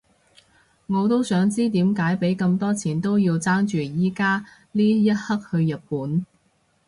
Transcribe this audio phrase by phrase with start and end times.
[0.87, 6.25] 我都想知點解畀咁多錢都要爭住而家呢一刻去日本